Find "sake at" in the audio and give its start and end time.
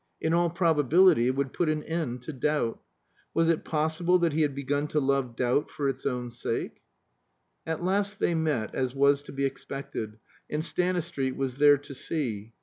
6.31-7.83